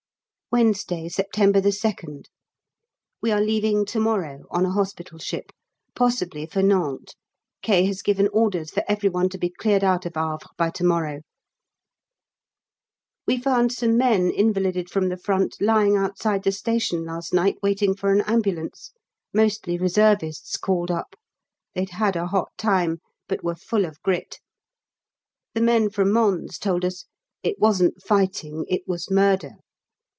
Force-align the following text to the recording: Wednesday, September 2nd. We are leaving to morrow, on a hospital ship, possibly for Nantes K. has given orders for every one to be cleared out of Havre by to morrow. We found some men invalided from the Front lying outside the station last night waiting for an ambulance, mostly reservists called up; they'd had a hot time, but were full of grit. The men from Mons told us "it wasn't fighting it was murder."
Wednesday, 0.53 1.07
September 1.07 1.61
2nd. 1.61 2.25
We 3.21 3.31
are 3.31 3.39
leaving 3.39 3.85
to 3.85 4.01
morrow, 4.01 4.43
on 4.51 4.65
a 4.65 4.71
hospital 4.71 5.17
ship, 5.17 5.53
possibly 5.95 6.45
for 6.45 6.61
Nantes 6.61 7.15
K. 7.61 7.85
has 7.85 8.01
given 8.01 8.27
orders 8.33 8.69
for 8.69 8.83
every 8.85 9.07
one 9.07 9.29
to 9.29 9.37
be 9.37 9.49
cleared 9.49 9.81
out 9.81 10.05
of 10.05 10.15
Havre 10.15 10.47
by 10.57 10.69
to 10.71 10.83
morrow. 10.83 11.21
We 13.25 13.37
found 13.39 13.71
some 13.71 13.95
men 13.95 14.29
invalided 14.29 14.89
from 14.91 15.07
the 15.07 15.15
Front 15.15 15.55
lying 15.61 15.95
outside 15.95 16.43
the 16.43 16.51
station 16.51 17.05
last 17.05 17.33
night 17.33 17.55
waiting 17.63 17.95
for 17.95 18.11
an 18.11 18.19
ambulance, 18.19 18.91
mostly 19.33 19.77
reservists 19.77 20.57
called 20.57 20.91
up; 20.91 21.15
they'd 21.75 21.91
had 21.91 22.17
a 22.17 22.27
hot 22.27 22.51
time, 22.57 22.99
but 23.29 23.41
were 23.41 23.55
full 23.55 23.85
of 23.85 24.01
grit. 24.01 24.41
The 25.53 25.61
men 25.61 25.89
from 25.89 26.11
Mons 26.11 26.57
told 26.57 26.83
us 26.83 27.05
"it 27.41 27.57
wasn't 27.57 28.03
fighting 28.03 28.65
it 28.67 28.85
was 28.85 29.09
murder." 29.09 29.51